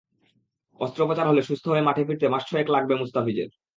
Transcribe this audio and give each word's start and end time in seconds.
অস্ত্রোপচার 0.79 1.25
হলে 1.27 1.41
সুস্থ 1.41 1.65
হয়ে 1.67 1.87
মাঠে 1.87 2.01
ফিরতে 2.07 2.25
মাস 2.29 2.43
ছয়েক 2.49 2.67
সময় 2.67 2.75
লাগবে 2.75 2.93
মুস্তাফিজের। 2.95 3.49